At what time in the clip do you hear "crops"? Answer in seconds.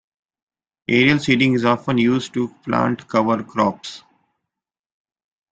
3.43-4.01